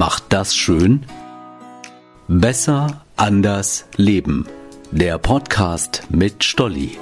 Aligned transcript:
macht 0.00 0.32
das 0.32 0.56
schön? 0.56 1.02
Besser, 2.26 3.04
anders, 3.16 3.84
leben. 3.96 4.46
Der 4.90 5.18
Podcast 5.18 6.04
mit 6.08 6.42
Stolli. 6.42 6.92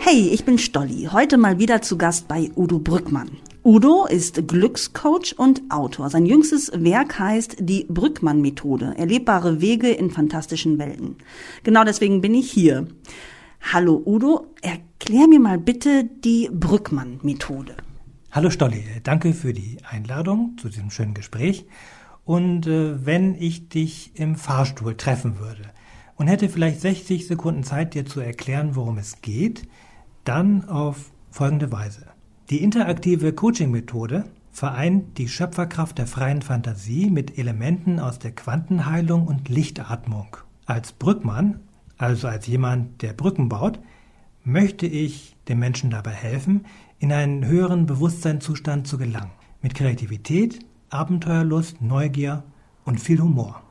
Hey, 0.00 0.28
ich 0.32 0.44
bin 0.44 0.58
Stolli. 0.58 1.10
Heute 1.12 1.38
mal 1.38 1.60
wieder 1.60 1.82
zu 1.82 1.96
Gast 1.98 2.26
bei 2.26 2.50
Udo 2.56 2.80
Brückmann. 2.80 3.30
Udo 3.62 4.06
ist 4.06 4.48
Glückscoach 4.48 5.36
und 5.36 5.62
Autor. 5.70 6.10
Sein 6.10 6.26
jüngstes 6.26 6.72
Werk 6.74 7.16
heißt 7.16 7.58
die 7.60 7.86
Brückmann-Methode. 7.88 8.94
Erlebbare 8.96 9.60
Wege 9.60 9.88
in 9.88 10.10
fantastischen 10.10 10.80
Welten. 10.80 11.14
Genau 11.62 11.84
deswegen 11.84 12.20
bin 12.20 12.34
ich 12.34 12.50
hier. 12.50 12.88
Hallo 13.72 14.02
Udo, 14.04 14.48
erklär 14.62 15.28
mir 15.28 15.38
mal 15.38 15.58
bitte 15.58 16.10
die 16.24 16.50
Brückmann-Methode. 16.52 17.76
Hallo 18.32 18.48
Stolli, 18.48 18.84
danke 19.02 19.34
für 19.34 19.52
die 19.52 19.78
Einladung 19.82 20.56
zu 20.56 20.68
diesem 20.68 20.92
schönen 20.92 21.14
Gespräch. 21.14 21.66
Und 22.24 22.64
äh, 22.68 23.04
wenn 23.04 23.34
ich 23.34 23.68
dich 23.68 24.12
im 24.14 24.36
Fahrstuhl 24.36 24.96
treffen 24.96 25.40
würde 25.40 25.62
und 26.14 26.28
hätte 26.28 26.48
vielleicht 26.48 26.80
60 26.80 27.26
Sekunden 27.26 27.64
Zeit, 27.64 27.92
dir 27.94 28.06
zu 28.06 28.20
erklären, 28.20 28.76
worum 28.76 28.98
es 28.98 29.20
geht, 29.20 29.66
dann 30.22 30.68
auf 30.68 31.10
folgende 31.32 31.72
Weise. 31.72 32.06
Die 32.50 32.62
interaktive 32.62 33.32
Coaching-Methode 33.32 34.26
vereint 34.52 35.18
die 35.18 35.26
Schöpferkraft 35.26 35.98
der 35.98 36.06
freien 36.06 36.42
Fantasie 36.42 37.10
mit 37.10 37.36
Elementen 37.36 37.98
aus 37.98 38.20
der 38.20 38.30
Quantenheilung 38.30 39.26
und 39.26 39.48
Lichtatmung. 39.48 40.36
Als 40.66 40.92
Brückmann, 40.92 41.58
also 41.98 42.28
als 42.28 42.46
jemand, 42.46 43.02
der 43.02 43.12
Brücken 43.12 43.48
baut, 43.48 43.80
möchte 44.44 44.86
ich 44.86 45.36
den 45.48 45.58
Menschen 45.58 45.90
dabei 45.90 46.12
helfen, 46.12 46.64
in 47.00 47.12
einen 47.12 47.46
höheren 47.46 47.86
Bewusstseinszustand 47.86 48.86
zu 48.86 48.98
gelangen. 48.98 49.32
Mit 49.62 49.74
Kreativität, 49.74 50.60
Abenteuerlust, 50.90 51.80
Neugier 51.80 52.44
und 52.84 53.00
viel 53.00 53.20
Humor. 53.20 53.62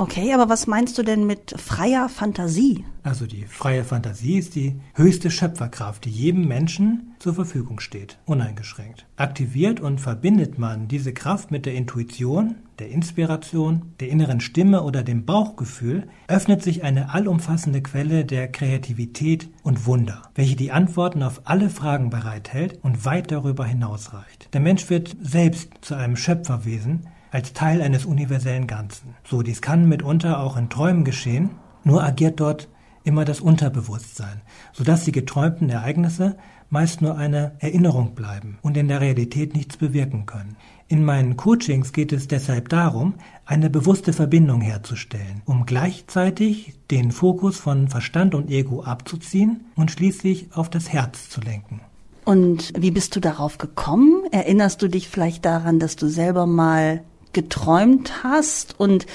Okay, 0.00 0.32
aber 0.32 0.48
was 0.48 0.68
meinst 0.68 0.96
du 0.96 1.02
denn 1.02 1.26
mit 1.26 1.60
freier 1.60 2.08
Fantasie? 2.08 2.84
Also 3.02 3.26
die 3.26 3.46
freie 3.46 3.82
Fantasie 3.82 4.38
ist 4.38 4.54
die 4.54 4.80
höchste 4.94 5.28
Schöpferkraft, 5.28 6.04
die 6.04 6.10
jedem 6.10 6.46
Menschen 6.46 7.16
zur 7.18 7.34
Verfügung 7.34 7.80
steht, 7.80 8.16
uneingeschränkt. 8.24 9.06
Aktiviert 9.16 9.80
und 9.80 10.00
verbindet 10.00 10.56
man 10.56 10.86
diese 10.86 11.12
Kraft 11.12 11.50
mit 11.50 11.66
der 11.66 11.74
Intuition, 11.74 12.54
der 12.78 12.90
Inspiration, 12.90 13.94
der 13.98 14.10
inneren 14.10 14.40
Stimme 14.40 14.84
oder 14.84 15.02
dem 15.02 15.24
Bauchgefühl, 15.24 16.06
öffnet 16.28 16.62
sich 16.62 16.84
eine 16.84 17.12
allumfassende 17.12 17.82
Quelle 17.82 18.24
der 18.24 18.52
Kreativität 18.52 19.48
und 19.64 19.84
Wunder, 19.84 20.22
welche 20.36 20.54
die 20.54 20.70
Antworten 20.70 21.24
auf 21.24 21.40
alle 21.42 21.70
Fragen 21.70 22.08
bereithält 22.08 22.78
und 22.84 23.04
weit 23.04 23.32
darüber 23.32 23.64
hinausreicht. 23.64 24.48
Der 24.52 24.60
Mensch 24.60 24.90
wird 24.90 25.16
selbst 25.20 25.70
zu 25.80 25.96
einem 25.96 26.14
Schöpferwesen, 26.14 27.08
als 27.30 27.52
Teil 27.52 27.82
eines 27.82 28.04
universellen 28.04 28.66
Ganzen. 28.66 29.14
So, 29.24 29.42
dies 29.42 29.62
kann 29.62 29.88
mitunter 29.88 30.40
auch 30.40 30.56
in 30.56 30.68
Träumen 30.68 31.04
geschehen, 31.04 31.50
nur 31.84 32.02
agiert 32.02 32.40
dort 32.40 32.68
immer 33.04 33.24
das 33.24 33.40
Unterbewusstsein, 33.40 34.42
sodass 34.72 35.04
die 35.04 35.12
geträumten 35.12 35.70
Ereignisse 35.70 36.36
meist 36.70 37.00
nur 37.00 37.16
eine 37.16 37.52
Erinnerung 37.60 38.14
bleiben 38.14 38.58
und 38.62 38.76
in 38.76 38.88
der 38.88 39.00
Realität 39.00 39.54
nichts 39.54 39.78
bewirken 39.78 40.26
können. 40.26 40.56
In 40.88 41.04
meinen 41.04 41.36
Coachings 41.36 41.92
geht 41.92 42.12
es 42.12 42.28
deshalb 42.28 42.68
darum, 42.68 43.14
eine 43.46 43.70
bewusste 43.70 44.12
Verbindung 44.12 44.60
herzustellen, 44.60 45.42
um 45.44 45.66
gleichzeitig 45.66 46.74
den 46.90 47.12
Fokus 47.12 47.58
von 47.58 47.88
Verstand 47.88 48.34
und 48.34 48.50
Ego 48.50 48.82
abzuziehen 48.82 49.66
und 49.76 49.90
schließlich 49.90 50.48
auf 50.54 50.68
das 50.70 50.92
Herz 50.92 51.28
zu 51.28 51.40
lenken. 51.40 51.80
Und 52.24 52.74
wie 52.78 52.90
bist 52.90 53.16
du 53.16 53.20
darauf 53.20 53.56
gekommen? 53.56 54.24
Erinnerst 54.32 54.82
du 54.82 54.88
dich 54.88 55.08
vielleicht 55.08 55.46
daran, 55.46 55.78
dass 55.78 55.96
du 55.96 56.08
selber 56.08 56.46
mal 56.46 57.02
geträumt 57.38 58.24
hast 58.24 58.80
und 58.80 59.06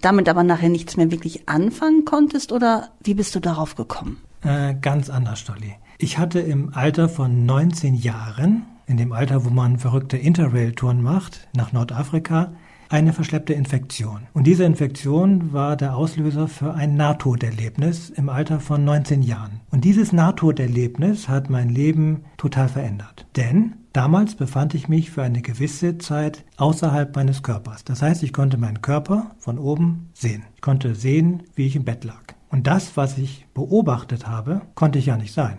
damit 0.00 0.28
aber 0.28 0.42
nachher 0.42 0.68
nichts 0.68 0.96
mehr 0.96 1.12
wirklich 1.12 1.48
anfangen 1.48 2.04
konntest 2.04 2.50
oder 2.50 2.88
wie 3.04 3.14
bist 3.14 3.36
du 3.36 3.40
darauf 3.40 3.76
gekommen? 3.76 4.18
Äh, 4.42 4.74
ganz 4.74 5.08
anders, 5.10 5.38
Stolli. 5.38 5.76
Ich 5.98 6.18
hatte 6.18 6.40
im 6.40 6.74
Alter 6.74 7.08
von 7.08 7.46
19 7.46 7.94
Jahren, 7.94 8.66
in 8.86 8.96
dem 8.96 9.12
Alter, 9.12 9.44
wo 9.44 9.50
man 9.50 9.78
verrückte 9.78 10.16
Interrail-Touren 10.16 11.02
macht, 11.02 11.46
nach 11.54 11.72
Nordafrika, 11.72 12.52
eine 12.88 13.12
verschleppte 13.12 13.52
Infektion. 13.52 14.26
Und 14.32 14.48
diese 14.48 14.64
Infektion 14.64 15.52
war 15.52 15.76
der 15.76 15.94
Auslöser 15.94 16.48
für 16.48 16.74
ein 16.74 16.96
Nahtoderlebnis 16.96 18.10
im 18.10 18.28
Alter 18.28 18.58
von 18.58 18.84
19 18.84 19.22
Jahren. 19.22 19.60
Und 19.70 19.84
dieses 19.84 20.12
Nahtoderlebnis 20.12 21.28
hat 21.28 21.48
mein 21.48 21.68
Leben 21.68 22.24
total 22.38 22.68
verändert. 22.68 23.26
Denn 23.36 23.74
damals 23.98 24.36
befand 24.36 24.74
ich 24.74 24.88
mich 24.88 25.10
für 25.10 25.24
eine 25.24 25.42
gewisse 25.42 25.98
Zeit 25.98 26.44
außerhalb 26.56 27.16
meines 27.16 27.42
Körpers. 27.42 27.82
Das 27.82 28.00
heißt, 28.00 28.22
ich 28.22 28.32
konnte 28.32 28.56
meinen 28.56 28.80
Körper 28.80 29.32
von 29.38 29.58
oben 29.58 30.10
sehen. 30.14 30.44
Ich 30.54 30.60
konnte 30.60 30.94
sehen, 30.94 31.42
wie 31.56 31.66
ich 31.66 31.74
im 31.74 31.84
Bett 31.84 32.04
lag. 32.04 32.22
Und 32.48 32.68
das, 32.68 32.96
was 32.96 33.18
ich 33.18 33.48
beobachtet 33.54 34.28
habe, 34.28 34.60
konnte 34.76 35.00
ich 35.00 35.06
ja 35.06 35.16
nicht 35.16 35.34
sein. 35.34 35.58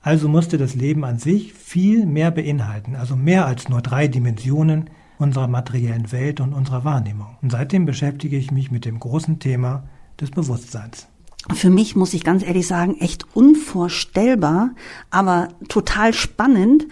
Also 0.00 0.28
musste 0.28 0.56
das 0.56 0.74
Leben 0.74 1.04
an 1.04 1.18
sich 1.18 1.52
viel 1.52 2.06
mehr 2.06 2.30
beinhalten, 2.30 2.96
also 2.96 3.16
mehr 3.16 3.44
als 3.44 3.68
nur 3.68 3.82
drei 3.82 4.08
Dimensionen, 4.08 4.88
unserer 5.18 5.46
materiellen 5.46 6.10
Welt 6.10 6.40
und 6.40 6.54
unserer 6.54 6.84
Wahrnehmung. 6.84 7.36
Und 7.42 7.52
seitdem 7.52 7.84
beschäftige 7.84 8.38
ich 8.38 8.50
mich 8.50 8.70
mit 8.70 8.86
dem 8.86 8.98
großen 8.98 9.40
Thema 9.40 9.84
des 10.18 10.30
Bewusstseins. 10.30 11.06
Für 11.52 11.68
mich 11.68 11.96
muss 11.96 12.14
ich 12.14 12.24
ganz 12.24 12.42
ehrlich 12.42 12.66
sagen, 12.66 12.96
echt 13.00 13.26
unvorstellbar, 13.36 14.70
aber 15.10 15.48
total 15.68 16.14
spannend. 16.14 16.86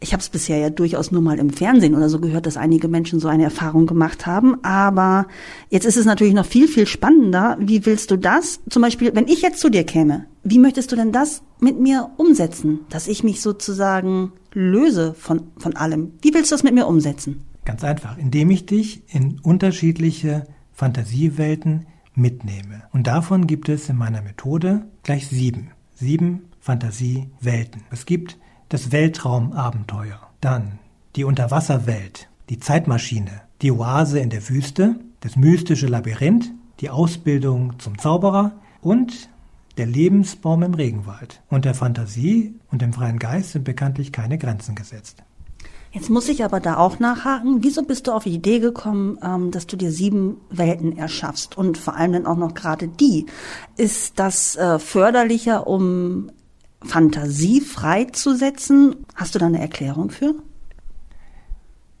Ich 0.00 0.12
habe 0.12 0.20
es 0.20 0.28
bisher 0.28 0.58
ja 0.58 0.70
durchaus 0.70 1.10
nur 1.10 1.22
mal 1.22 1.38
im 1.38 1.50
Fernsehen 1.50 1.96
oder 1.96 2.08
so 2.08 2.20
gehört, 2.20 2.46
dass 2.46 2.56
einige 2.56 2.86
Menschen 2.86 3.18
so 3.18 3.26
eine 3.26 3.44
Erfahrung 3.44 3.86
gemacht 3.86 4.26
haben. 4.26 4.62
Aber 4.62 5.26
jetzt 5.70 5.86
ist 5.86 5.96
es 5.96 6.04
natürlich 6.04 6.34
noch 6.34 6.46
viel, 6.46 6.68
viel 6.68 6.86
spannender. 6.86 7.56
Wie 7.60 7.84
willst 7.84 8.12
du 8.12 8.16
das? 8.16 8.60
Zum 8.70 8.82
Beispiel, 8.82 9.14
wenn 9.14 9.26
ich 9.26 9.42
jetzt 9.42 9.58
zu 9.58 9.70
dir 9.70 9.84
käme, 9.84 10.26
wie 10.44 10.60
möchtest 10.60 10.92
du 10.92 10.96
denn 10.96 11.10
das 11.10 11.42
mit 11.60 11.80
mir 11.80 12.10
umsetzen? 12.16 12.80
Dass 12.90 13.08
ich 13.08 13.24
mich 13.24 13.40
sozusagen 13.40 14.32
löse 14.52 15.14
von, 15.14 15.48
von 15.58 15.74
allem. 15.74 16.12
Wie 16.22 16.32
willst 16.32 16.52
du 16.52 16.54
das 16.54 16.62
mit 16.62 16.74
mir 16.74 16.86
umsetzen? 16.86 17.42
Ganz 17.64 17.82
einfach, 17.82 18.16
indem 18.18 18.50
ich 18.50 18.66
dich 18.66 19.02
in 19.08 19.40
unterschiedliche 19.40 20.46
Fantasiewelten 20.72 21.86
mitnehme. 22.14 22.84
Und 22.92 23.06
davon 23.08 23.46
gibt 23.46 23.68
es 23.68 23.88
in 23.88 23.96
meiner 23.96 24.22
Methode 24.22 24.86
gleich 25.02 25.26
sieben. 25.26 25.72
Sieben 25.94 26.44
Fantasiewelten. 26.60 27.82
Es 27.90 28.06
gibt 28.06 28.38
das 28.68 28.92
Weltraumabenteuer, 28.92 30.20
dann 30.40 30.78
die 31.16 31.24
Unterwasserwelt, 31.24 32.28
die 32.48 32.58
Zeitmaschine, 32.58 33.42
die 33.62 33.72
Oase 33.72 34.20
in 34.20 34.30
der 34.30 34.48
Wüste, 34.48 34.96
das 35.20 35.36
mystische 35.36 35.86
Labyrinth, 35.86 36.50
die 36.80 36.90
Ausbildung 36.90 37.78
zum 37.78 37.98
Zauberer 37.98 38.52
und 38.80 39.30
der 39.78 39.86
Lebensbaum 39.86 40.62
im 40.62 40.74
Regenwald. 40.74 41.40
Und 41.48 41.64
der 41.64 41.74
Fantasie 41.74 42.54
und 42.70 42.82
dem 42.82 42.92
freien 42.92 43.18
Geist 43.18 43.52
sind 43.52 43.64
bekanntlich 43.64 44.12
keine 44.12 44.38
Grenzen 44.38 44.74
gesetzt. 44.74 45.22
Jetzt 45.90 46.10
muss 46.10 46.28
ich 46.28 46.44
aber 46.44 46.60
da 46.60 46.76
auch 46.76 46.98
nachhaken. 46.98 47.62
Wieso 47.62 47.82
bist 47.82 48.06
du 48.06 48.12
auf 48.12 48.24
die 48.24 48.34
Idee 48.34 48.58
gekommen, 48.58 49.18
ähm, 49.22 49.50
dass 49.50 49.66
du 49.66 49.76
dir 49.76 49.90
sieben 49.90 50.36
Welten 50.50 50.98
erschaffst 50.98 51.56
und 51.56 51.78
vor 51.78 51.96
allem 51.96 52.12
dann 52.12 52.26
auch 52.26 52.36
noch 52.36 52.52
gerade 52.52 52.88
die? 52.88 53.24
Ist 53.76 54.18
das 54.18 54.56
äh, 54.56 54.78
förderlicher, 54.78 55.66
um 55.66 56.30
Fantasie 56.82 57.60
freizusetzen? 57.60 58.96
Hast 59.14 59.34
du 59.34 59.38
da 59.38 59.46
eine 59.46 59.60
Erklärung 59.60 60.10
für? 60.10 60.34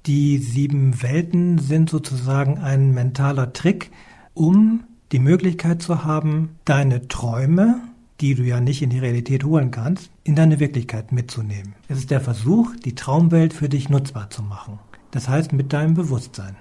Die 0.06 0.38
sieben 0.38 1.02
Welten 1.02 1.58
sind 1.58 1.90
sozusagen 1.90 2.58
ein 2.58 2.92
mentaler 2.94 3.52
Trick, 3.52 3.90
um 4.34 4.84
die 5.12 5.18
Möglichkeit 5.18 5.82
zu 5.82 6.04
haben, 6.04 6.56
deine 6.64 7.08
Träume 7.08 7.80
die 8.20 8.34
du 8.34 8.42
ja 8.42 8.60
nicht 8.60 8.82
in 8.82 8.90
die 8.90 8.98
Realität 8.98 9.44
holen 9.44 9.70
kannst, 9.70 10.10
in 10.24 10.34
deine 10.34 10.60
Wirklichkeit 10.60 11.12
mitzunehmen. 11.12 11.74
Es 11.88 11.98
ist 11.98 12.10
der 12.10 12.20
Versuch, 12.20 12.74
die 12.84 12.94
Traumwelt 12.94 13.52
für 13.52 13.68
dich 13.68 13.88
nutzbar 13.88 14.30
zu 14.30 14.42
machen. 14.42 14.78
Das 15.10 15.28
heißt 15.28 15.52
mit 15.52 15.72
deinem 15.72 15.94
Bewusstsein. 15.94 16.56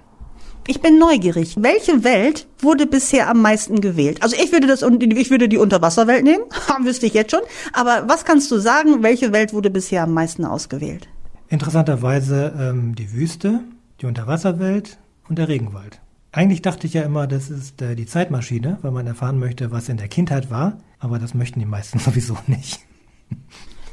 Ich 0.69 0.81
bin 0.81 0.99
neugierig. 0.99 1.55
Welche 1.57 2.03
Welt 2.03 2.45
wurde 2.59 2.87
bisher 2.87 3.29
am 3.29 3.41
meisten 3.41 3.79
gewählt? 3.79 4.21
Also 4.21 4.35
ich 4.35 4.51
würde 4.51 4.67
das, 4.67 4.81
ich 4.81 5.29
würde 5.29 5.47
die 5.47 5.57
Unterwasserwelt 5.57 6.25
nehmen, 6.25 6.43
wüsste 6.83 7.05
ich 7.05 7.13
jetzt 7.13 7.31
schon. 7.31 7.39
Aber 7.71 8.03
was 8.09 8.25
kannst 8.25 8.51
du 8.51 8.59
sagen? 8.59 9.01
Welche 9.01 9.31
Welt 9.31 9.53
wurde 9.53 9.69
bisher 9.69 10.03
am 10.03 10.13
meisten 10.13 10.43
ausgewählt? 10.43 11.07
Interessanterweise 11.47 12.53
ähm, 12.59 12.95
die 12.95 13.13
Wüste, 13.13 13.61
die 14.01 14.07
Unterwasserwelt 14.07 14.97
und 15.29 15.39
der 15.39 15.47
Regenwald. 15.47 16.01
Eigentlich 16.33 16.61
dachte 16.61 16.85
ich 16.85 16.93
ja 16.93 17.03
immer, 17.03 17.27
das 17.27 17.49
ist 17.49 17.81
äh, 17.81 17.95
die 17.95 18.05
Zeitmaschine, 18.05 18.77
weil 18.81 18.91
man 18.91 19.07
erfahren 19.07 19.39
möchte, 19.39 19.71
was 19.71 19.87
in 19.87 19.95
der 19.95 20.09
Kindheit 20.09 20.51
war. 20.51 20.79
Aber 20.99 21.17
das 21.17 21.33
möchten 21.33 21.61
die 21.61 21.65
meisten 21.65 21.99
sowieso 22.07 22.37
nicht. 22.45 22.81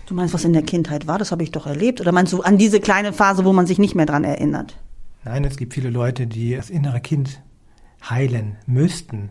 Du 0.06 0.14
meinst, 0.14 0.34
was 0.34 0.44
in 0.44 0.52
der 0.52 0.62
Kindheit 0.62 1.06
war? 1.06 1.18
Das 1.18 1.30
habe 1.30 1.44
ich 1.44 1.52
doch 1.52 1.68
erlebt. 1.68 2.00
Oder 2.00 2.10
meinst 2.10 2.32
du 2.32 2.42
an 2.42 2.58
diese 2.58 2.80
kleine 2.80 3.12
Phase, 3.12 3.44
wo 3.44 3.52
man 3.52 3.66
sich 3.66 3.78
nicht 3.78 3.94
mehr 3.94 4.06
dran 4.06 4.24
erinnert? 4.24 4.76
Nein, 5.24 5.44
es 5.44 5.56
gibt 5.56 5.72
viele 5.72 5.90
Leute, 5.90 6.26
die 6.26 6.54
das 6.54 6.68
innere 6.68 7.00
Kind 7.00 7.40
heilen 8.08 8.56
müssten, 8.66 9.30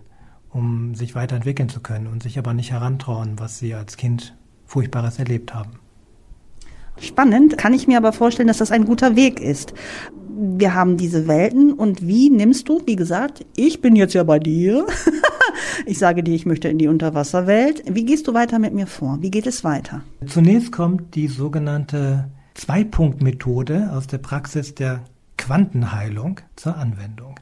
um 0.49 0.95
sich 0.95 1.13
weiterentwickeln 1.13 1.69
zu 1.69 1.81
können 1.81 2.07
und 2.07 2.23
sich 2.23 2.39
aber 2.39 2.53
nicht 2.53 2.71
herantrauen, 2.71 3.37
was 3.37 3.59
sie 3.59 3.75
als 3.75 3.95
Kind 3.97 4.35
Furchtbares 4.65 5.19
erlebt 5.19 5.53
haben. 5.53 5.73
Spannend, 6.99 7.57
kann 7.57 7.73
ich 7.73 7.87
mir 7.87 7.97
aber 7.97 8.13
vorstellen, 8.13 8.47
dass 8.47 8.57
das 8.57 8.71
ein 8.71 8.85
guter 8.85 9.15
Weg 9.15 9.39
ist. 9.39 9.73
Wir 10.35 10.73
haben 10.73 10.97
diese 10.97 11.27
Welten 11.27 11.73
und 11.73 12.05
wie 12.05 12.29
nimmst 12.29 12.69
du, 12.69 12.81
wie 12.85 12.95
gesagt, 12.95 13.45
ich 13.55 13.81
bin 13.81 13.95
jetzt 13.95 14.13
ja 14.13 14.23
bei 14.23 14.39
dir. 14.39 14.85
ich 15.85 15.99
sage 15.99 16.23
dir, 16.23 16.33
ich 16.33 16.45
möchte 16.45 16.69
in 16.69 16.79
die 16.79 16.87
Unterwasserwelt. 16.87 17.83
Wie 17.87 18.05
gehst 18.05 18.27
du 18.27 18.33
weiter 18.33 18.57
mit 18.57 18.73
mir 18.73 18.87
vor? 18.87 19.19
Wie 19.21 19.31
geht 19.31 19.45
es 19.47 19.63
weiter? 19.63 20.01
Zunächst 20.25 20.71
kommt 20.71 21.13
die 21.13 21.27
sogenannte 21.27 22.29
Zwei-Punkt-Methode 22.55 23.91
aus 23.93 24.07
der 24.07 24.19
Praxis 24.19 24.75
der 24.75 25.03
Quantenheilung 25.43 26.39
zur 26.55 26.77
Anwendung. 26.77 27.37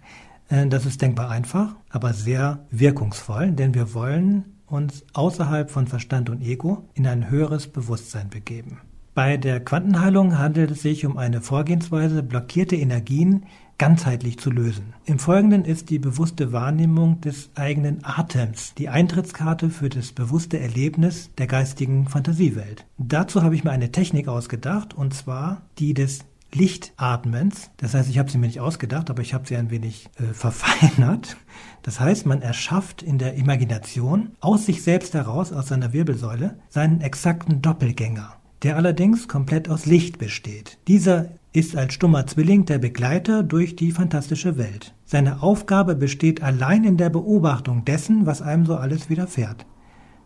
Äh, 0.49 0.65
das 0.65 0.87
ist 0.87 1.03
denkbar 1.03 1.29
einfach, 1.29 1.75
aber 1.91 2.13
sehr 2.13 2.65
wirkungsvoll, 2.71 3.51
denn 3.51 3.75
wir 3.75 3.93
wollen 3.93 4.57
uns 4.65 5.05
außerhalb 5.13 5.69
von 5.69 5.85
Verstand 5.85 6.31
und 6.31 6.41
Ego 6.41 6.89
in 6.95 7.05
ein 7.05 7.29
höheres 7.29 7.67
Bewusstsein 7.67 8.31
begeben. 8.31 8.79
Bei 9.13 9.37
der 9.37 9.59
Quantenheilung 9.59 10.39
handelt 10.39 10.71
es 10.71 10.81
sich 10.81 11.05
um 11.05 11.19
eine 11.19 11.41
Vorgehensweise, 11.41 12.23
blockierte 12.23 12.75
Energien 12.75 13.45
ganzheitlich 13.77 14.39
zu 14.39 14.49
lösen. 14.49 14.95
Im 15.05 15.19
Folgenden 15.19 15.63
ist 15.63 15.91
die 15.91 15.99
bewusste 15.99 16.51
Wahrnehmung 16.51 17.21
des 17.21 17.51
eigenen 17.53 17.99
Atems 18.03 18.73
die 18.73 18.89
Eintrittskarte 18.89 19.69
für 19.69 19.89
das 19.89 20.11
bewusste 20.11 20.59
Erlebnis 20.59 21.29
der 21.37 21.45
geistigen 21.45 22.07
Fantasiewelt. 22.07 22.85
Dazu 22.97 23.43
habe 23.43 23.53
ich 23.53 23.63
mir 23.63 23.71
eine 23.71 23.91
Technik 23.91 24.27
ausgedacht, 24.27 24.95
und 24.95 25.13
zwar 25.13 25.61
die 25.77 25.93
des 25.93 26.25
Lichtatmens. 26.53 27.71
Das 27.77 27.93
heißt, 27.93 28.09
ich 28.09 28.19
habe 28.19 28.29
sie 28.29 28.37
mir 28.37 28.47
nicht 28.47 28.59
ausgedacht, 28.59 29.09
aber 29.09 29.21
ich 29.21 29.33
habe 29.33 29.47
sie 29.47 29.55
ein 29.55 29.71
wenig 29.71 30.09
äh, 30.19 30.33
verfeinert. 30.33 31.37
Das 31.81 31.99
heißt, 31.99 32.25
man 32.25 32.41
erschafft 32.41 33.01
in 33.01 33.17
der 33.17 33.35
Imagination 33.35 34.31
aus 34.39 34.65
sich 34.65 34.83
selbst 34.83 35.13
heraus, 35.13 35.51
aus 35.51 35.67
seiner 35.67 35.93
Wirbelsäule, 35.93 36.59
seinen 36.69 37.01
exakten 37.01 37.61
Doppelgänger, 37.61 38.35
der 38.63 38.75
allerdings 38.75 39.27
komplett 39.27 39.69
aus 39.69 39.85
Licht 39.85 40.17
besteht. 40.17 40.77
Dieser 40.87 41.29
ist 41.53 41.75
als 41.75 41.93
stummer 41.93 42.27
Zwilling 42.27 42.65
der 42.65 42.77
Begleiter 42.77 43.43
durch 43.43 43.75
die 43.75 43.91
fantastische 43.91 44.57
Welt. 44.57 44.93
Seine 45.05 45.41
Aufgabe 45.41 45.95
besteht 45.95 46.41
allein 46.41 46.83
in 46.85 46.97
der 46.97 47.09
Beobachtung 47.09 47.83
dessen, 47.83 48.25
was 48.25 48.41
einem 48.41 48.65
so 48.65 48.75
alles 48.75 49.09
widerfährt. 49.09 49.65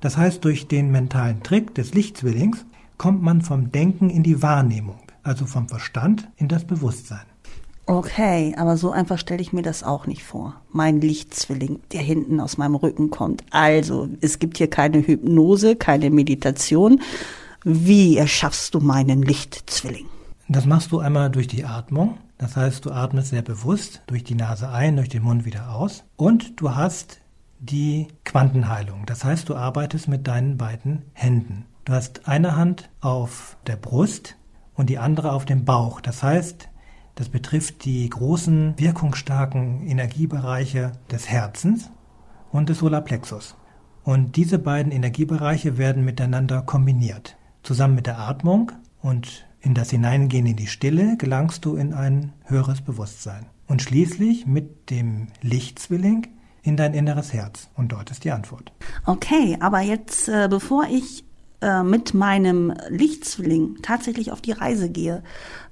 Das 0.01 0.17
heißt, 0.17 0.43
durch 0.45 0.67
den 0.67 0.91
mentalen 0.91 1.41
Trick 1.41 1.73
des 1.73 1.93
Lichtzwillings 1.93 2.65
kommt 2.97 3.23
man 3.23 3.41
vom 3.41 3.71
Denken 3.71 4.09
in 4.09 4.21
die 4.21 4.41
Wahrnehmung 4.43 5.04
also 5.25 5.45
vom 5.45 5.67
Verstand 5.67 6.29
in 6.37 6.47
das 6.47 6.65
Bewusstsein. 6.65 7.25
Okay, 7.87 8.55
aber 8.57 8.77
so 8.77 8.91
einfach 8.91 9.19
stelle 9.19 9.41
ich 9.41 9.53
mir 9.53 9.61
das 9.61 9.83
auch 9.83 10.07
nicht 10.07 10.23
vor. 10.23 10.55
Mein 10.71 11.01
Lichtzwilling, 11.01 11.81
der 11.91 12.01
hinten 12.01 12.39
aus 12.39 12.57
meinem 12.57 12.75
Rücken 12.75 13.11
kommt. 13.11 13.43
Also, 13.51 14.09
es 14.21 14.39
gibt 14.39 14.57
hier 14.57 14.69
keine 14.69 15.05
Hypnose, 15.05 15.75
keine 15.75 16.09
Meditation. 16.09 17.01
Wie 17.63 18.17
erschaffst 18.17 18.73
du 18.73 18.79
meinen 18.79 19.21
Lichtzwilling? 19.21 20.07
Das 20.47 20.65
machst 20.65 20.91
du 20.91 20.99
einmal 20.99 21.29
durch 21.29 21.47
die 21.47 21.65
Atmung. 21.65 22.17
Das 22.39 22.55
heißt, 22.55 22.85
du 22.85 22.91
atmest 22.91 23.29
sehr 23.29 23.43
bewusst 23.43 24.01
durch 24.07 24.23
die 24.23 24.35
Nase 24.35 24.69
ein, 24.69 24.95
durch 24.95 25.09
den 25.09 25.23
Mund 25.23 25.45
wieder 25.45 25.75
aus. 25.75 26.03
Und 26.15 26.59
du 26.59 26.75
hast 26.75 27.19
die 27.59 28.07
Quantenheilung. 28.23 29.05
Das 29.05 29.23
heißt, 29.23 29.47
du 29.47 29.55
arbeitest 29.55 30.07
mit 30.07 30.27
deinen 30.27 30.57
beiden 30.57 31.03
Händen. 31.13 31.65
Du 31.85 31.93
hast 31.93 32.27
eine 32.27 32.55
Hand 32.55 32.89
auf 32.99 33.57
der 33.67 33.75
Brust, 33.75 34.35
und 34.75 34.89
die 34.89 34.97
andere 34.97 35.31
auf 35.33 35.45
dem 35.45 35.65
Bauch. 35.65 36.01
Das 36.01 36.23
heißt, 36.23 36.69
das 37.15 37.29
betrifft 37.29 37.85
die 37.85 38.09
großen, 38.09 38.73
wirkungsstarken 38.77 39.87
Energiebereiche 39.87 40.91
des 41.09 41.29
Herzens 41.29 41.89
und 42.51 42.69
des 42.69 42.79
Solarplexus. 42.79 43.55
Und 44.03 44.35
diese 44.35 44.59
beiden 44.59 44.91
Energiebereiche 44.91 45.77
werden 45.77 46.05
miteinander 46.05 46.61
kombiniert. 46.61 47.37
Zusammen 47.63 47.95
mit 47.95 48.05
der 48.05 48.19
Atmung 48.19 48.71
und 49.01 49.47
in 49.61 49.73
das 49.73 49.89
Hineingehen 49.89 50.45
in 50.45 50.55
die 50.55 50.67
Stille 50.67 51.17
gelangst 51.17 51.65
du 51.65 51.75
in 51.75 51.93
ein 51.93 52.33
höheres 52.43 52.81
Bewusstsein. 52.81 53.47
Und 53.67 53.81
schließlich 53.81 54.45
mit 54.45 54.91
dem 54.91 55.27
Lichtzwilling 55.41 56.27
in 56.61 56.77
dein 56.77 56.93
inneres 56.93 57.33
Herz. 57.33 57.69
Und 57.75 57.91
dort 57.91 58.11
ist 58.11 58.23
die 58.23 58.31
Antwort. 58.31 58.71
Okay, 59.05 59.57
aber 59.59 59.81
jetzt, 59.81 60.27
äh, 60.27 60.47
bevor 60.49 60.85
ich 60.91 61.25
äh, 61.65 61.81
mit 61.81 62.13
meinem 62.13 62.73
Lichtzwilling 62.89 63.77
tatsächlich 63.81 64.31
auf 64.31 64.39
die 64.39 64.51
Reise 64.51 64.87
gehe, 64.87 65.23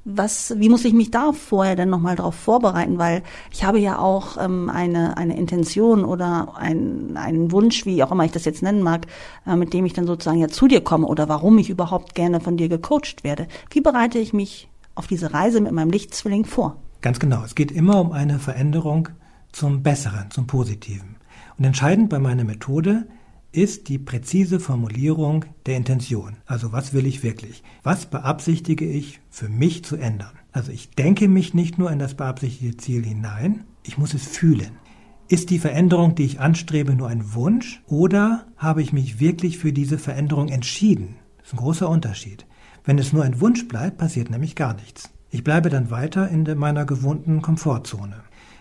was, 0.06 0.56
wie 0.58 0.68
muss 0.68 0.86
ich 0.86 0.94
mich 0.94 1.12
da 1.12 1.34
vorher 1.34 1.76
denn 1.76 1.90
nochmal 1.90 2.16
darauf 2.16 2.34
vorbereiten? 2.34 2.98
Weil 2.98 3.22
ich 3.52 3.64
habe 3.64 3.80
ja 3.80 4.00
auch 4.00 4.38
ähm, 4.44 4.72
eine, 4.72 5.18
eine 5.18 5.38
Intention 5.38 6.04
oder 6.04 6.56
ein, 6.58 7.16
einen 7.16 7.52
Wunsch, 7.52 7.86
wie 7.86 8.04
auch 8.04 8.12
immer 8.12 8.26
ich 8.26 8.32
das 8.32 8.46
jetzt 8.46 8.64
nennen 8.64 8.82
mag, 8.82 9.06
äh, 9.46 9.56
mit 9.56 9.72
dem 9.74 9.86
ich 9.86 9.94
dann 9.94 10.08
sozusagen 10.08 10.40
ja 10.40 10.48
zu 10.48 10.68
dir 10.68 10.82
komme 10.82 11.06
oder 11.06 11.30
warum 11.30 11.60
ich 11.60 11.70
überhaupt 11.70 12.16
gerne 12.16 12.42
von 12.42 12.58
dir 12.58 12.70
gecoacht 12.70 13.24
werde. 13.24 13.48
Wie 13.70 13.82
bereite 13.82 14.18
ich 14.18 14.34
mich 14.34 14.70
auf 14.96 15.06
diese 15.06 15.32
Reise 15.32 15.62
mit 15.62 15.74
meinem 15.74 15.92
Lichtzwilling 15.92 16.46
vor? 16.46 16.78
Ganz 17.02 17.20
genau. 17.20 17.44
Es 17.44 17.54
geht 17.54 17.72
immer 17.72 18.02
um 18.02 18.14
eine 18.14 18.40
Veränderung 18.40 19.10
zum 19.52 19.84
Besseren, 19.84 20.32
zum 20.32 20.48
Positiven. 20.48 21.18
Und 21.60 21.66
entscheidend 21.66 22.10
bei 22.10 22.18
meiner 22.18 22.44
Methode 22.44 23.06
ist 23.54 23.88
die 23.88 24.00
präzise 24.00 24.60
Formulierung 24.60 25.46
der 25.68 25.78
Intention. 25.78 26.38
Also 26.48 26.72
was 26.72 26.92
will 26.92 27.06
ich 27.06 27.24
wirklich? 27.24 27.64
Was 27.84 28.08
beabsichtige 28.08 28.86
ich 28.86 29.22
für 29.30 29.48
mich 29.48 29.86
zu 29.86 29.96
ändern? 29.96 30.32
Also 30.52 30.72
ich 30.72 30.90
denke 30.90 31.28
mich 31.28 31.54
nicht 31.54 31.78
nur 31.78 31.92
in 31.92 32.00
das 32.00 32.16
beabsichtigte 32.16 32.78
Ziel 32.78 33.06
hinein, 33.06 33.64
ich 33.84 33.98
muss 33.98 34.16
es 34.16 34.26
fühlen. 34.26 34.72
Ist 35.28 35.52
die 35.52 35.60
Veränderung, 35.60 36.16
die 36.16 36.26
ich 36.26 36.40
anstrebe, 36.40 36.96
nur 36.96 37.08
ein 37.08 37.34
Wunsch 37.34 37.82
oder 37.88 38.46
habe 38.58 38.82
ich 38.82 38.92
mich 38.92 39.20
wirklich 39.20 39.60
für 39.60 39.72
diese 39.72 40.00
Veränderung 40.00 40.50
entschieden? 40.50 41.16
Das 41.38 41.48
ist 41.48 41.54
ein 41.54 41.58
großer 41.58 41.88
Unterschied. 41.88 42.46
Wenn 42.84 42.98
es 42.98 43.14
nur 43.14 43.24
ein 43.24 43.40
Wunsch 43.40 43.68
bleibt, 43.68 44.00
passiert 44.00 44.32
nämlich 44.32 44.56
gar 44.56 44.74
nichts. 44.74 45.12
Ich 45.30 45.44
bleibe 45.44 45.70
dann 45.70 45.92
weiter 45.92 46.28
in 46.28 46.44
meiner 46.58 46.86
gewohnten 46.86 47.42
Komfortzone. 47.42 48.16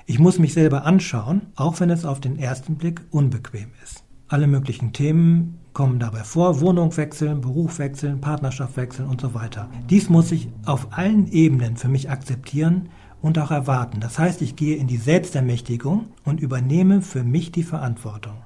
Ich 0.04 0.18
muss 0.18 0.38
mich 0.38 0.52
selber 0.52 0.84
anschauen, 0.84 1.42
auch 1.56 1.80
wenn 1.80 1.90
es 1.90 2.04
auf 2.04 2.20
den 2.20 2.38
ersten 2.38 2.76
Blick 2.76 3.00
unbequem 3.10 3.70
ist. 3.82 4.04
Alle 4.32 4.46
möglichen 4.46 4.94
Themen 4.94 5.58
kommen 5.74 5.98
dabei 5.98 6.24
vor. 6.24 6.62
Wohnung 6.62 6.96
wechseln, 6.96 7.42
Beruf 7.42 7.78
wechseln, 7.78 8.22
Partnerschaft 8.22 8.78
wechseln 8.78 9.06
und 9.06 9.20
so 9.20 9.34
weiter. 9.34 9.68
Dies 9.90 10.08
muss 10.08 10.32
ich 10.32 10.48
auf 10.64 10.88
allen 10.96 11.30
Ebenen 11.30 11.76
für 11.76 11.88
mich 11.88 12.08
akzeptieren 12.08 12.88
und 13.20 13.38
auch 13.38 13.50
erwarten. 13.50 14.00
Das 14.00 14.18
heißt, 14.18 14.40
ich 14.40 14.56
gehe 14.56 14.76
in 14.76 14.86
die 14.86 14.96
Selbstermächtigung 14.96 16.06
und 16.24 16.40
übernehme 16.40 17.02
für 17.02 17.24
mich 17.24 17.52
die 17.52 17.62
Verantwortung. 17.62 18.38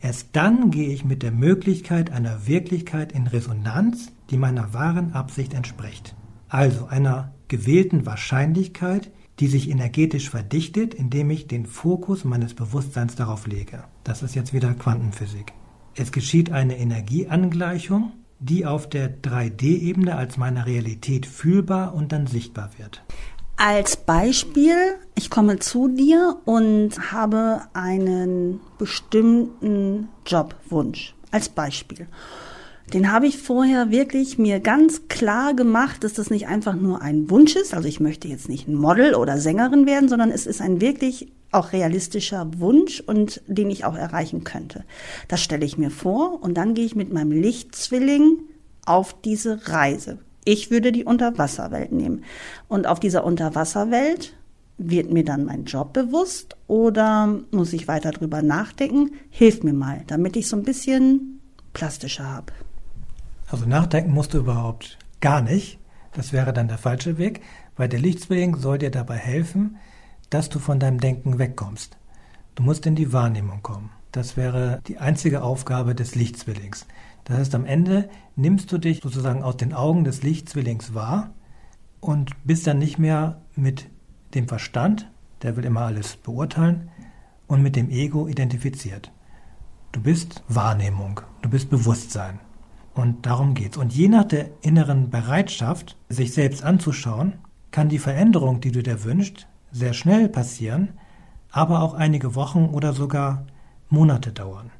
Erst 0.00 0.30
dann 0.32 0.70
gehe 0.70 0.88
ich 0.88 1.04
mit 1.04 1.22
der 1.22 1.32
Möglichkeit 1.32 2.10
einer 2.10 2.46
Wirklichkeit 2.46 3.12
in 3.12 3.26
Resonanz, 3.26 4.12
die 4.30 4.38
meiner 4.38 4.72
wahren 4.72 5.12
Absicht 5.12 5.52
entspricht. 5.52 6.16
Also 6.48 6.86
einer 6.86 7.34
gewählten 7.48 8.06
Wahrscheinlichkeit, 8.06 9.10
die 9.40 9.48
sich 9.48 9.68
energetisch 9.70 10.30
verdichtet, 10.30 10.94
indem 10.94 11.30
ich 11.30 11.46
den 11.46 11.66
Fokus 11.66 12.24
meines 12.24 12.54
Bewusstseins 12.54 13.16
darauf 13.16 13.46
lege. 13.46 13.84
Das 14.04 14.22
ist 14.22 14.34
jetzt 14.34 14.52
wieder 14.52 14.74
Quantenphysik. 14.74 15.52
Es 15.96 16.12
geschieht 16.12 16.52
eine 16.52 16.78
Energieangleichung, 16.78 18.12
die 18.40 18.66
auf 18.66 18.88
der 18.88 19.22
3D-Ebene 19.22 20.16
als 20.16 20.36
meine 20.36 20.66
Realität 20.66 21.26
fühlbar 21.26 21.94
und 21.94 22.12
dann 22.12 22.26
sichtbar 22.26 22.70
wird. 22.76 23.02
Als 23.56 23.96
Beispiel, 23.96 24.76
ich 25.14 25.30
komme 25.30 25.60
zu 25.60 25.88
dir 25.88 26.36
und 26.44 27.12
habe 27.12 27.62
einen 27.72 28.60
bestimmten 28.78 30.08
Jobwunsch. 30.26 31.14
Als 31.30 31.48
Beispiel 31.48 32.08
den 32.92 33.10
habe 33.10 33.26
ich 33.26 33.38
vorher 33.38 33.90
wirklich 33.90 34.38
mir 34.38 34.60
ganz 34.60 35.08
klar 35.08 35.54
gemacht, 35.54 36.04
dass 36.04 36.12
das 36.12 36.30
nicht 36.30 36.46
einfach 36.46 36.74
nur 36.74 37.00
ein 37.00 37.30
Wunsch 37.30 37.56
ist. 37.56 37.74
Also 37.74 37.88
ich 37.88 37.98
möchte 37.98 38.28
jetzt 38.28 38.48
nicht 38.48 38.68
ein 38.68 38.74
Model 38.74 39.14
oder 39.14 39.38
Sängerin 39.38 39.86
werden, 39.86 40.08
sondern 40.08 40.30
es 40.30 40.46
ist 40.46 40.60
ein 40.60 40.80
wirklich 40.80 41.32
auch 41.50 41.72
realistischer 41.72 42.50
Wunsch 42.58 43.00
und 43.00 43.40
den 43.46 43.70
ich 43.70 43.84
auch 43.84 43.96
erreichen 43.96 44.44
könnte. 44.44 44.84
Das 45.28 45.40
stelle 45.40 45.64
ich 45.64 45.78
mir 45.78 45.90
vor 45.90 46.42
und 46.42 46.54
dann 46.54 46.74
gehe 46.74 46.84
ich 46.84 46.96
mit 46.96 47.12
meinem 47.12 47.30
Lichtzwilling 47.30 48.40
auf 48.84 49.14
diese 49.22 49.68
Reise. 49.68 50.18
Ich 50.44 50.70
würde 50.70 50.92
die 50.92 51.04
Unterwasserwelt 51.04 51.92
nehmen. 51.92 52.24
Und 52.68 52.86
auf 52.86 53.00
dieser 53.00 53.24
Unterwasserwelt 53.24 54.34
wird 54.76 55.10
mir 55.10 55.24
dann 55.24 55.44
mein 55.44 55.64
Job 55.64 55.92
bewusst 55.92 56.56
oder 56.66 57.40
muss 57.50 57.72
ich 57.72 57.88
weiter 57.88 58.10
drüber 58.10 58.42
nachdenken? 58.42 59.12
Hilf 59.30 59.62
mir 59.62 59.72
mal, 59.72 60.02
damit 60.06 60.36
ich 60.36 60.48
so 60.48 60.56
ein 60.56 60.64
bisschen 60.64 61.40
plastischer 61.72 62.28
habe. 62.30 62.52
Also 63.54 63.66
nachdenken 63.66 64.10
musst 64.10 64.34
du 64.34 64.38
überhaupt 64.38 64.98
gar 65.20 65.40
nicht. 65.40 65.78
Das 66.12 66.32
wäre 66.32 66.52
dann 66.52 66.66
der 66.66 66.76
falsche 66.76 67.18
Weg, 67.18 67.40
weil 67.76 67.88
der 67.88 68.00
Lichtzwilling 68.00 68.56
soll 68.56 68.78
dir 68.78 68.90
dabei 68.90 69.16
helfen, 69.16 69.76
dass 70.28 70.48
du 70.48 70.58
von 70.58 70.80
deinem 70.80 70.98
Denken 70.98 71.38
wegkommst. 71.38 71.96
Du 72.56 72.64
musst 72.64 72.84
in 72.84 72.96
die 72.96 73.12
Wahrnehmung 73.12 73.62
kommen. 73.62 73.90
Das 74.10 74.36
wäre 74.36 74.80
die 74.88 74.98
einzige 74.98 75.44
Aufgabe 75.44 75.94
des 75.94 76.16
Lichtzwillings. 76.16 76.88
Das 77.22 77.38
heißt, 77.38 77.54
am 77.54 77.64
Ende 77.64 78.08
nimmst 78.34 78.72
du 78.72 78.78
dich 78.78 79.02
sozusagen 79.04 79.44
aus 79.44 79.56
den 79.56 79.72
Augen 79.72 80.02
des 80.02 80.24
Lichtzwillings 80.24 80.92
wahr 80.92 81.30
und 82.00 82.32
bist 82.42 82.66
dann 82.66 82.80
nicht 82.80 82.98
mehr 82.98 83.40
mit 83.54 83.88
dem 84.34 84.48
Verstand, 84.48 85.08
der 85.42 85.56
will 85.56 85.64
immer 85.64 85.82
alles 85.82 86.16
beurteilen, 86.16 86.90
und 87.46 87.62
mit 87.62 87.76
dem 87.76 87.88
Ego 87.88 88.26
identifiziert. 88.26 89.12
Du 89.92 90.02
bist 90.02 90.42
Wahrnehmung, 90.48 91.20
du 91.42 91.48
bist 91.48 91.70
Bewusstsein. 91.70 92.40
Und 92.94 93.26
darum 93.26 93.54
geht's. 93.54 93.76
Und 93.76 93.92
je 93.92 94.08
nach 94.08 94.24
der 94.24 94.50
inneren 94.62 95.10
Bereitschaft, 95.10 95.96
sich 96.08 96.32
selbst 96.32 96.62
anzuschauen, 96.62 97.34
kann 97.72 97.88
die 97.88 97.98
Veränderung, 97.98 98.60
die 98.60 98.70
du 98.70 98.82
dir 98.82 99.02
wünschst, 99.02 99.48
sehr 99.72 99.92
schnell 99.92 100.28
passieren, 100.28 100.90
aber 101.50 101.82
auch 101.82 101.94
einige 101.94 102.36
Wochen 102.36 102.66
oder 102.66 102.92
sogar 102.92 103.46
Monate 103.88 104.32
dauern. 104.32 104.70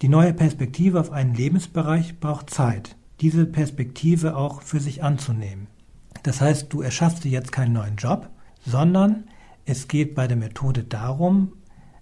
Die 0.00 0.08
neue 0.08 0.32
Perspektive 0.32 0.98
auf 1.00 1.10
einen 1.12 1.34
Lebensbereich 1.34 2.20
braucht 2.20 2.50
Zeit, 2.50 2.96
diese 3.20 3.44
Perspektive 3.44 4.36
auch 4.36 4.62
für 4.62 4.80
sich 4.80 5.02
anzunehmen. 5.02 5.66
Das 6.22 6.40
heißt, 6.40 6.72
du 6.72 6.82
erschaffst 6.82 7.24
dir 7.24 7.30
jetzt 7.30 7.52
keinen 7.52 7.72
neuen 7.74 7.96
Job, 7.96 8.30
sondern 8.64 9.24
es 9.64 9.88
geht 9.88 10.14
bei 10.14 10.26
der 10.26 10.36
Methode 10.36 10.84
darum, 10.84 11.52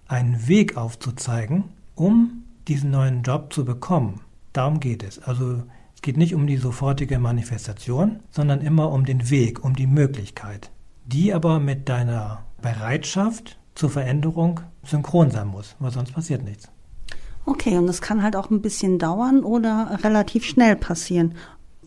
einen 0.07 0.47
Weg 0.47 0.77
aufzuzeigen, 0.77 1.65
um 1.95 2.43
diesen 2.67 2.91
neuen 2.91 3.23
Job 3.23 3.51
zu 3.51 3.65
bekommen. 3.65 4.21
Darum 4.57 4.79
geht 4.79 5.03
es. 5.03 5.19
Also 5.19 5.61
es 5.93 6.01
geht 6.01 6.17
nicht 6.17 6.33
um 6.33 6.47
die 6.47 6.57
sofortige 6.57 7.19
Manifestation, 7.19 8.21
sondern 8.31 8.61
immer 8.61 8.91
um 8.91 9.05
den 9.05 9.29
Weg, 9.29 9.63
um 9.63 9.75
die 9.75 9.85
Möglichkeit, 9.85 10.71
die 11.05 11.31
aber 11.31 11.59
mit 11.59 11.87
deiner 11.89 12.43
Bereitschaft 12.59 13.59
zur 13.75 13.91
Veränderung 13.91 14.61
synchron 14.83 15.29
sein 15.29 15.49
muss, 15.49 15.75
weil 15.77 15.91
sonst 15.91 16.13
passiert 16.13 16.43
nichts. 16.43 16.71
Okay, 17.45 17.77
und 17.77 17.85
das 17.85 18.01
kann 18.01 18.23
halt 18.23 18.35
auch 18.35 18.49
ein 18.49 18.63
bisschen 18.63 18.97
dauern 18.97 19.43
oder 19.43 19.99
relativ 20.03 20.43
schnell 20.43 20.75
passieren. 20.75 21.35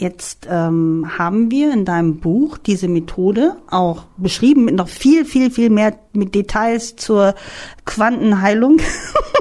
Jetzt 0.00 0.48
ähm, 0.50 1.18
haben 1.18 1.50
wir 1.50 1.74
in 1.74 1.84
deinem 1.84 2.20
Buch 2.20 2.56
diese 2.56 2.88
Methode 2.88 3.56
auch 3.68 4.04
beschrieben 4.16 4.64
mit 4.64 4.74
noch 4.74 4.88
viel, 4.88 5.26
viel, 5.26 5.50
viel 5.50 5.68
mehr 5.68 5.94
mit 6.14 6.34
Details 6.34 6.96
zur 6.96 7.34
Quantenheilung, 7.84 8.78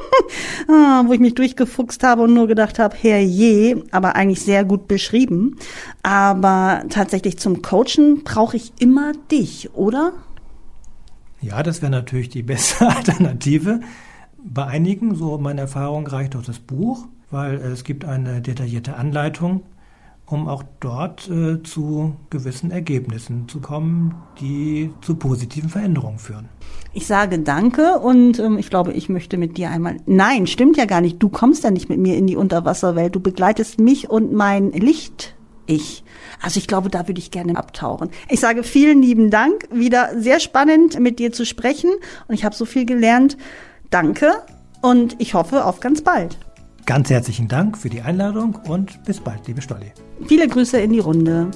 ah, 0.68 1.04
wo 1.06 1.14
ich 1.14 1.22
mich 1.22 1.36
durchgefuchst 1.36 2.04
habe 2.04 2.24
und 2.24 2.34
nur 2.34 2.48
gedacht 2.48 2.78
habe, 2.78 2.94
herrje, 2.94 3.86
aber 3.92 4.18
eigentlich 4.18 4.42
sehr 4.42 4.66
gut 4.66 4.90
beschrieben. 4.90 5.56
Aber 6.04 6.84
tatsächlich 6.90 7.40
zum 7.40 7.62
Coachen 7.62 8.26
brauche 8.26 8.58
ich 8.58 8.74
immer 8.80 9.14
dich, 9.32 9.74
oder? 9.76 10.12
Ja, 11.40 11.64
das 11.64 11.82
wäre 11.82 11.92
natürlich 11.94 12.28
die 12.28 12.44
beste 12.44 12.86
Alternative. 12.98 13.80
Bei 14.44 14.66
einigen, 14.66 15.16
so 15.16 15.38
meine 15.38 15.62
Erfahrung, 15.62 16.06
reicht 16.06 16.36
auch 16.36 16.44
das 16.44 16.60
Buch, 16.60 17.08
weil 17.32 17.56
es 17.56 17.86
gibt 17.86 18.04
eine 18.04 18.42
detaillierte 18.42 18.98
Anleitung 18.98 19.64
um 20.30 20.48
auch 20.48 20.64
dort 20.80 21.30
äh, 21.30 21.62
zu 21.64 22.16
gewissen 22.30 22.72
Ergebnissen 22.72 23.48
zu 23.48 23.60
kommen, 23.60 24.16
die 24.40 24.92
zu 25.02 25.16
positiven 25.16 25.70
Veränderungen 25.70 26.20
führen. 26.20 26.50
Ich 26.94 27.08
sage 27.08 27.40
danke 27.40 28.00
und 28.00 28.40
ähm, 28.40 28.58
ich 28.58 28.70
glaube, 28.70 28.94
ich 28.94 29.10
möchte 29.10 29.38
mit 29.38 29.58
dir 29.58 29.70
einmal. 29.70 29.98
Nein, 30.06 30.48
stimmt 30.48 30.78
ja 30.78 30.86
gar 30.86 31.02
nicht. 31.02 31.22
Du 31.22 31.30
kommst 31.30 31.64
ja 31.64 31.72
nicht 31.72 31.90
mit 31.90 32.00
mir 32.00 32.16
in 32.16 32.28
die 32.28 32.36
Unterwasserwelt. 32.36 33.16
Du 33.16 33.20
begleitest 33.20 33.80
mich 33.80 34.10
und 34.10 34.34
mein 34.34 34.72
Licht. 34.72 35.36
Ich. 35.66 36.04
Also 36.42 36.58
ich 36.58 36.68
glaube, 36.68 36.90
da 36.90 37.08
würde 37.08 37.20
ich 37.20 37.30
gerne 37.30 37.56
abtauchen. 37.56 38.10
Ich 38.28 38.40
sage 38.40 38.64
vielen 38.64 39.04
lieben 39.04 39.30
Dank. 39.30 39.68
Wieder 39.72 40.20
sehr 40.20 40.40
spannend, 40.40 41.00
mit 41.00 41.20
dir 41.20 41.32
zu 41.32 41.46
sprechen. 41.46 41.92
Und 42.28 42.34
ich 42.34 42.44
habe 42.44 42.56
so 42.56 42.66
viel 42.66 42.86
gelernt. 42.86 43.38
Danke 43.92 44.32
und 44.82 45.16
ich 45.20 45.36
hoffe 45.36 45.66
auf 45.66 45.80
ganz 45.80 46.02
bald. 46.02 46.38
Ganz 46.90 47.12
herzlichen 47.12 47.48
Dank 47.48 47.78
für 47.78 47.92
die 47.92 48.02
Einladung 48.02 48.56
und 48.68 49.04
bis 49.04 49.20
bald, 49.20 49.48
liebe 49.48 49.62
Stolli. 49.62 49.92
Viele 50.26 50.48
Grüße 50.48 50.80
in 50.80 50.92
die 50.92 50.98
Runde. 50.98 51.52